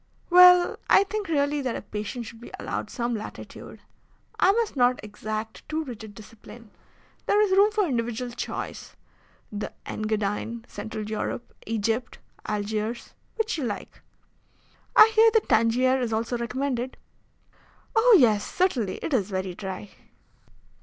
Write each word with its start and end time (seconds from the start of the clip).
"Well, 0.31 0.79
I 0.89 1.03
think 1.03 1.27
really 1.27 1.61
that 1.61 1.75
a 1.75 1.81
patient 1.83 2.25
should 2.25 2.41
be 2.41 2.49
allowed 2.59 2.89
some 2.89 3.13
latitude. 3.13 3.81
I 4.39 4.51
must 4.51 4.75
not 4.75 4.99
exact 5.03 5.69
too 5.69 5.83
rigid 5.83 6.15
discipline. 6.15 6.71
There 7.27 7.39
is 7.39 7.51
room 7.51 7.69
for 7.69 7.85
individual 7.85 8.31
choice 8.31 8.95
the 9.51 9.71
Engadine, 9.85 10.65
Central 10.67 11.03
Europe, 11.07 11.53
Egypt, 11.67 12.17
Algiers, 12.47 13.13
which 13.35 13.59
you 13.59 13.63
like." 13.63 14.01
"I 14.95 15.11
hear 15.13 15.29
that 15.35 15.47
Tangier 15.47 15.99
is 16.01 16.11
also 16.11 16.35
recommended." 16.35 16.97
"Oh, 17.95 18.15
yes, 18.19 18.43
certainly; 18.43 18.95
it 19.03 19.13
is 19.13 19.29
very 19.29 19.53
dry." 19.53 19.91